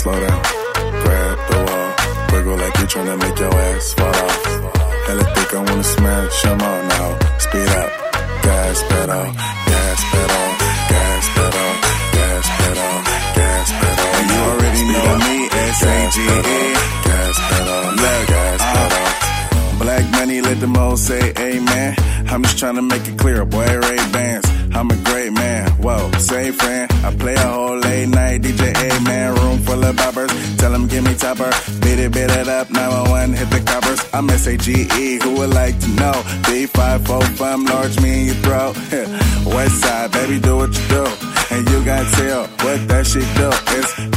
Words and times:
slow 0.00 0.18
down. 0.18 0.42
Grab 1.04 1.38
the 1.50 1.58
wall, 1.66 1.90
wiggle 2.32 2.56
like 2.56 2.74
you 2.80 2.86
tryna 2.92 3.16
make 3.20 3.38
your 3.38 3.52
ass 3.52 3.92
fall 3.92 4.08
off. 4.08 4.44
Hella 5.06 5.24
thick, 5.34 5.52
I 5.52 5.60
wanna 5.68 5.84
smash 5.84 6.42
them 6.42 6.60
all 6.68 6.82
now. 6.94 7.08
Speed 7.44 7.68
up, 7.82 7.90
gas 8.46 8.76
pedal, 8.88 9.26
gas 9.70 10.00
pedal, 10.12 10.46
gas 10.92 11.24
pedal, 11.36 11.70
gas 12.16 12.46
pedal, 12.58 12.94
gas 13.36 13.68
pedal. 13.80 14.08
And 14.16 14.26
you 14.32 14.40
already 14.50 14.82
know 14.92 15.10
me, 15.26 15.36
S-A-G-E. 15.76 16.60
Gas 17.08 17.36
pedal, 17.50 17.82
Look, 18.02 18.22
gas 18.32 18.60
uh, 18.62 18.72
pedal. 18.72 19.78
Black 19.84 20.04
money, 20.12 20.40
let 20.40 20.60
the 20.60 20.66
most 20.66 21.06
say 21.08 21.32
amen. 21.38 21.94
I'm 22.30 22.42
just 22.44 22.58
trying 22.58 22.76
to 22.76 22.82
make 22.82 23.06
it 23.06 23.18
clear, 23.18 23.44
boy, 23.44 23.66
Ray 23.66 24.00
Bans. 24.14 24.46
I'm 24.72 24.90
a 24.90 24.96
great 25.08 25.32
man, 25.34 25.70
whoa, 25.72 26.10
say 26.12 26.52
friend. 26.52 26.90
I 27.04 27.14
play 27.14 27.34
a 27.34 27.48
whole 27.48 27.76
late 27.76 28.08
night 28.08 28.40
DJ, 28.40 28.62
amen. 28.92 29.39
Full 29.70 29.84
of 29.84 29.94
boppers, 29.94 30.58
tell 30.58 30.72
them 30.72 30.88
give 30.88 31.04
me 31.04 31.14
topper. 31.14 31.48
Beat 31.80 32.00
it, 32.00 32.12
beat 32.12 32.28
it 32.28 32.48
up, 32.48 32.70
911, 32.70 33.34
hit 33.34 33.50
the 33.50 33.60
coppers. 33.60 34.00
I'm 34.12 34.28
S-A-G-E, 34.28 35.20
who 35.22 35.34
would 35.38 35.54
like 35.54 35.78
to 35.78 35.88
know? 35.90 36.10
B545, 36.50 37.68
large 37.68 38.00
me 38.00 38.20
in 38.20 38.26
your 38.26 38.34
throat. 38.42 38.74
West 39.54 39.80
side, 39.80 40.10
baby, 40.10 40.40
do 40.40 40.56
what 40.56 40.74
you 40.74 40.88
do. 40.88 41.06
And 41.52 41.70
you 41.70 41.84
got 41.84 42.02
tell 42.14 42.46
what 42.66 42.88
that 42.88 43.06
shit 43.06 43.22
do. 43.38 43.50
It's 43.78 44.09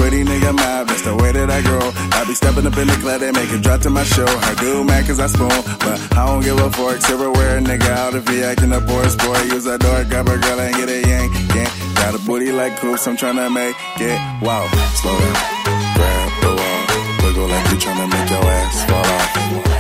I 2.24 2.26
be 2.26 2.36
stepping 2.36 2.66
up 2.66 2.78
in 2.78 2.88
the 2.88 2.96
club, 3.04 3.20
they 3.20 3.34
make 3.34 3.52
it 3.52 3.62
drop 3.62 3.82
to 3.82 3.90
my 3.90 4.06
show. 4.06 4.24
I 4.26 4.56
do 4.56 4.82
mad 4.86 5.06
cause 5.06 5.20
I 5.20 5.28
spoon, 5.28 5.50
but 5.84 6.00
I 6.16 6.26
don't 6.26 6.42
give 6.42 6.58
a 6.58 6.72
fork. 6.72 7.02
Silverware, 7.02 7.60
nigga, 7.60 7.90
out 7.90 8.16
if 8.16 8.26
he 8.30 8.42
acting 8.42 8.72
up 8.72 8.84
or 8.84 9.04
boy. 9.20 9.42
Use 9.52 9.66
that 9.66 9.82
door, 9.82 10.06
grab 10.06 10.30
a 10.30 10.38
girl 10.38 10.60
and 10.62 10.74
get 10.74 10.88
a 10.88 11.06
yank, 11.06 11.34
yank. 11.54 11.70
Got 11.96 12.16
a 12.16 12.20
booty 12.20 12.54
like 12.54 12.80
coops, 12.80 13.06
I'm 13.08 13.18
trying 13.18 13.36
to 13.36 13.50
make 13.50 13.76
it 14.00 14.18
wow. 14.42 14.66
Slow 14.96 15.20
down, 15.20 15.36
grab 16.00 16.32
the 16.40 16.52
wall, 16.56 17.28
wiggle 17.28 17.48
like 17.50 17.72
you 17.72 17.78
tryna 17.84 18.08
make 18.10 18.30
your 18.30 18.46
ass 18.46 18.86
fall 18.86 19.68
off. 19.68 19.73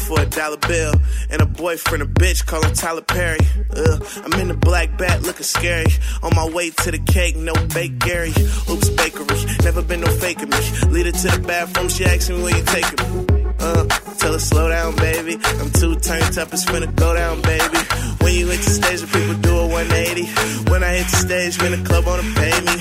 For 0.00 0.20
a 0.20 0.26
dollar 0.26 0.56
bill. 0.56 0.94
And 1.30 1.42
a 1.42 1.46
boyfriend, 1.46 2.02
a 2.02 2.06
bitch, 2.06 2.46
call 2.46 2.62
Tyler 2.62 3.02
Perry. 3.02 3.40
Ugh, 3.76 4.06
I'm 4.24 4.32
in 4.40 4.48
the 4.48 4.54
black 4.54 4.96
bat 4.96 5.22
looking 5.22 5.42
scary. 5.42 5.92
On 6.22 6.34
my 6.34 6.48
way 6.48 6.70
to 6.70 6.90
the 6.90 6.98
cake, 6.98 7.36
no 7.36 7.52
bake 7.74 7.98
Gary. 7.98 8.32
Oops, 8.70 8.88
bakery, 8.90 9.26
never 9.64 9.82
been 9.82 10.00
no 10.00 10.06
faking 10.06 10.48
me. 10.48 10.58
Lead 10.88 11.06
her 11.06 11.12
to 11.12 11.28
the 11.36 11.44
bathroom, 11.46 11.88
she 11.88 12.04
asks 12.04 12.30
me 12.30 12.42
where 12.42 12.56
you 12.56 12.64
taking 12.64 13.26
me. 13.26 13.38
Uh, 13.60 13.84
tell 14.18 14.32
her 14.32 14.38
slow 14.38 14.68
down, 14.68 14.94
baby. 14.96 15.36
I'm 15.60 15.70
too 15.70 15.96
turned 15.96 16.38
up, 16.38 16.52
it's 16.52 16.64
finna 16.64 16.94
go 16.94 17.14
down, 17.14 17.42
baby. 17.42 17.78
When 18.22 18.34
you 18.34 18.46
hit 18.48 18.60
the 18.60 18.70
stage, 18.70 19.00
the 19.00 19.06
people 19.08 19.34
do 19.42 19.58
a 19.58 19.66
180. 19.66 20.70
When 20.70 20.84
I 20.84 20.94
hit 20.94 21.08
the 21.10 21.16
stage, 21.16 21.60
when 21.60 21.72
the 21.72 21.86
club 21.86 22.06
wanna 22.06 22.22
pay 22.34 22.54
me. 22.60 22.74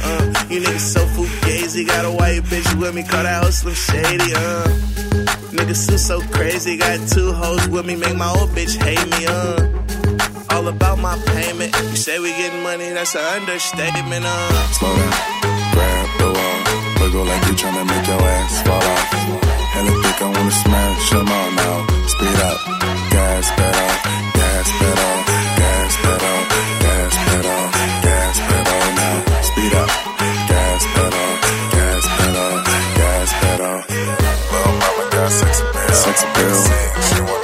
Uh, 0.00 0.24
you 0.50 0.60
niggas 0.60 0.80
so 0.80 1.00
fugazi, 1.06 1.86
got 1.86 2.04
a 2.04 2.10
white 2.10 2.42
bitch 2.44 2.80
with 2.80 2.94
me, 2.94 3.02
call 3.04 3.22
that 3.22 3.44
Slim 3.52 3.74
Shady, 3.74 4.32
uh. 4.34 5.27
Niggas 5.48 5.76
still 5.76 5.98
so 5.98 6.20
crazy, 6.36 6.76
got 6.76 7.08
two 7.08 7.32
hoes 7.32 7.66
with 7.68 7.86
me, 7.86 7.96
make 7.96 8.14
my 8.16 8.28
old 8.28 8.50
bitch 8.50 8.76
hate 8.76 9.02
me, 9.08 9.24
uh. 9.26 10.54
All 10.54 10.68
about 10.68 10.98
my 10.98 11.16
payment. 11.32 11.74
You 11.74 11.96
say 11.96 12.18
we 12.18 12.30
getting 12.32 12.62
money, 12.62 12.90
that's 12.90 13.14
an 13.16 13.24
understatement, 13.40 14.24
uh. 14.26 14.72
Slow 14.76 14.94
down, 14.94 15.12
grab 15.72 16.08
the 16.20 16.28
wall, 16.36 16.58
wiggle 17.00 17.24
like 17.24 17.44
you 17.48 17.54
tryna 17.56 17.86
make 17.88 18.06
your 18.06 18.20
ass 18.20 18.62
fall 18.62 18.76
off. 18.76 19.08
Hella 19.72 19.92
thick, 20.02 20.20
I 20.20 20.28
wanna 20.36 20.50
smash 20.50 21.10
them 21.10 21.28
all 21.28 21.50
now. 21.52 21.86
Speed 22.12 22.38
up, 22.48 22.58
gas 23.08 23.46
pedal, 23.56 23.90
gas 24.36 24.68
pedal, 24.78 25.16
gas 25.56 25.92
pedal, 25.96 26.40
gas 26.84 27.14
pedal, 27.24 27.62
gas 28.04 28.36
pedal 28.48 28.84
now. 29.00 29.16
Speed 29.48 29.74
up, 29.80 29.90
gas 30.52 30.82
pedal, 30.92 31.30
gas 31.72 32.04
pedal, 32.18 32.52
gas 33.00 33.32
pedal. 33.40 34.17
Sex 35.30 35.60
appeal, 35.60 35.94
sex 35.94 36.24
appeal. 36.24 37.37